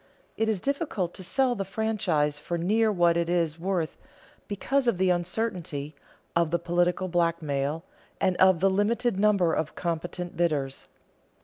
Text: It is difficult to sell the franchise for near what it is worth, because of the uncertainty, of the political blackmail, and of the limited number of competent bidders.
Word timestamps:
It 0.35 0.49
is 0.49 0.59
difficult 0.59 1.13
to 1.13 1.23
sell 1.23 1.53
the 1.53 1.63
franchise 1.63 2.39
for 2.39 2.57
near 2.57 2.91
what 2.91 3.15
it 3.15 3.29
is 3.29 3.59
worth, 3.59 3.99
because 4.47 4.87
of 4.87 4.97
the 4.97 5.11
uncertainty, 5.11 5.93
of 6.35 6.49
the 6.49 6.57
political 6.57 7.07
blackmail, 7.07 7.83
and 8.19 8.35
of 8.37 8.61
the 8.61 8.69
limited 8.71 9.19
number 9.19 9.53
of 9.53 9.75
competent 9.75 10.35
bidders. 10.35 10.87